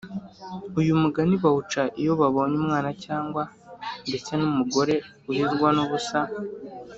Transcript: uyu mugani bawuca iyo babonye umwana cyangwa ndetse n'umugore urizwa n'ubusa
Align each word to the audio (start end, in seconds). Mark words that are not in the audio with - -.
uyu 0.79 0.93
mugani 1.01 1.33
bawuca 1.43 1.83
iyo 2.01 2.13
babonye 2.21 2.55
umwana 2.61 2.89
cyangwa 3.03 3.43
ndetse 4.07 4.31
n'umugore 4.39 4.93
urizwa 5.29 5.69
n'ubusa 5.75 6.19